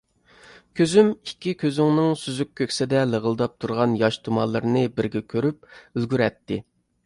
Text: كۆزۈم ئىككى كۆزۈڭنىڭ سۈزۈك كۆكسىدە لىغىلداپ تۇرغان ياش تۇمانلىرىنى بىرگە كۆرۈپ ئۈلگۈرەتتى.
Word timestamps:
كۆزۈم 0.77 1.11
ئىككى 1.15 1.53
كۆزۈڭنىڭ 1.63 2.09
سۈزۈك 2.23 2.51
كۆكسىدە 2.61 3.05
لىغىلداپ 3.11 3.55
تۇرغان 3.65 3.95
ياش 4.03 4.19
تۇمانلىرىنى 4.29 4.85
بىرگە 4.99 5.25
كۆرۈپ 5.35 5.73
ئۈلگۈرەتتى. 5.81 6.63